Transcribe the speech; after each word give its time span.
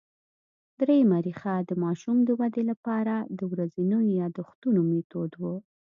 درېیمه 0.79 1.17
ریښه 1.25 1.55
د 1.69 1.71
ماشوم 1.83 2.17
د 2.23 2.29
ودې 2.39 2.63
له 2.69 2.75
پاره 2.85 3.17
د 3.37 3.41
ورځينو 3.51 3.97
یادښتونو 4.19 4.79
مېتود 4.89 5.31
وو 5.41 5.55